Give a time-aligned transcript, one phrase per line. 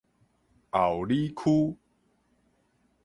[0.71, 1.77] 后里區